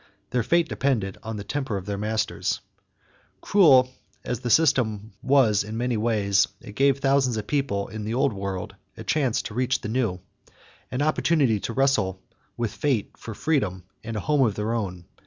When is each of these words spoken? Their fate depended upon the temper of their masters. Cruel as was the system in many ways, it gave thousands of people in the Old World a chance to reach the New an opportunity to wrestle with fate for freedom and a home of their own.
Their 0.31 0.41
fate 0.41 0.67
depended 0.67 1.17
upon 1.17 1.35
the 1.37 1.43
temper 1.43 1.77
of 1.77 1.85
their 1.85 1.95
masters. 1.99 2.59
Cruel 3.39 3.93
as 4.23 4.37
was 4.37 4.39
the 4.39 4.49
system 4.49 5.11
in 5.23 5.77
many 5.77 5.95
ways, 5.95 6.47
it 6.59 6.71
gave 6.73 6.97
thousands 6.97 7.37
of 7.37 7.45
people 7.45 7.87
in 7.87 8.03
the 8.03 8.15
Old 8.15 8.33
World 8.33 8.73
a 8.97 9.03
chance 9.03 9.43
to 9.43 9.53
reach 9.53 9.81
the 9.81 9.89
New 9.89 10.19
an 10.89 11.03
opportunity 11.03 11.59
to 11.59 11.73
wrestle 11.73 12.19
with 12.57 12.73
fate 12.73 13.11
for 13.15 13.35
freedom 13.35 13.83
and 14.03 14.15
a 14.15 14.21
home 14.21 14.41
of 14.41 14.55
their 14.55 14.73
own. 14.73 15.05